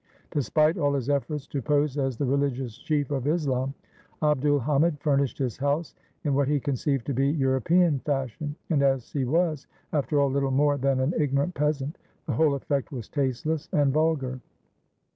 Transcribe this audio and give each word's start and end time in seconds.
Despite 0.31 0.79
all 0.79 0.95
his 0.95 1.11
efforts 1.11 1.45
to 1.45 1.61
pose 1.61 1.95
as 1.95 2.17
the 2.17 2.25
reUgious 2.25 2.83
chief 2.83 3.11
of 3.11 3.27
Islam, 3.27 3.75
Abd 4.23 4.47
ul 4.47 4.57
Hamid 4.57 4.99
furnished 4.99 5.37
his 5.37 5.57
house 5.57 5.93
in 6.23 6.33
what 6.33 6.47
he 6.47 6.59
conceived 6.59 7.05
to 7.05 7.13
be 7.13 7.29
Eu 7.29 7.49
ropean 7.49 8.01
fashion; 8.03 8.55
and 8.71 8.81
as 8.81 9.11
he 9.11 9.25
was, 9.25 9.67
after 9.93 10.19
all, 10.19 10.31
little 10.31 10.49
more 10.49 10.79
than 10.79 11.01
an 11.01 11.13
ignorant 11.19 11.53
peasant, 11.53 11.99
the 12.25 12.33
whole 12.33 12.55
effect 12.55 12.91
was 12.91 13.09
tasteless 13.09 13.69
and 13.73 13.93
vulgar. 13.93 14.39